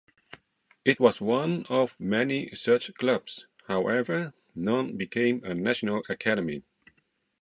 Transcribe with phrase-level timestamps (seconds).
[0.83, 6.63] It was one of many such clubs; however, none became a national academy.